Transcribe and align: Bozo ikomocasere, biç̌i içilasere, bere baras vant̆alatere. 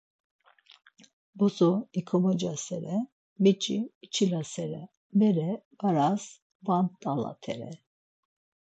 Bozo 1.37 1.69
ikomocasere, 1.99 2.97
biç̌i 3.41 3.77
içilasere, 4.05 4.83
bere 5.19 5.49
baras 5.79 6.23
vant̆alatere. 6.65 7.71